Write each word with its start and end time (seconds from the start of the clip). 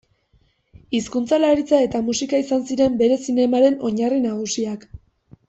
Hizkuntzalaritza 0.99 1.81
eta 1.87 2.01
musika 2.07 2.41
izan 2.45 2.65
ziren 2.71 2.97
bere 3.03 3.19
zinemaren 3.27 3.79
oinarri 3.93 4.21
nagusiak. 4.27 4.91